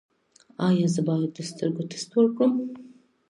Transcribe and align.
ایا 0.67 0.87
زه 0.95 1.01
باید 1.07 1.31
د 1.35 1.39
سترګو 1.49 1.81
ټسټ 1.89 2.11
وکړم؟ 2.17 2.53